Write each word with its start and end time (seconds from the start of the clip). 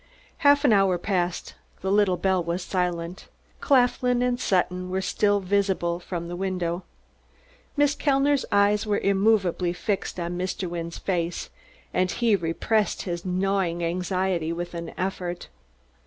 Half 0.37 0.65
an 0.65 0.73
hour 0.73 0.97
passed; 0.97 1.53
the 1.81 1.91
little 1.91 2.17
bell 2.17 2.43
was 2.43 2.63
silent; 2.63 3.27
Claflin 3.59 4.23
and 4.23 4.39
Sutton 4.39 4.89
were 4.89 4.99
still 4.99 5.39
visible 5.39 5.99
from 5.99 6.27
the 6.27 6.35
window. 6.35 6.81
Miss 7.77 7.93
Kellner's 7.93 8.43
eyes 8.51 8.87
were 8.87 8.97
immovably 8.97 9.73
fixed 9.73 10.19
on 10.19 10.35
Mr. 10.39 10.67
Wynne's 10.67 10.97
face, 10.97 11.51
and 11.93 12.09
he 12.09 12.35
repressed 12.35 13.03
his 13.03 13.23
gnawing 13.23 13.83
anxiety 13.83 14.51
with 14.51 14.73
an 14.73 14.91
effort. 14.97 15.49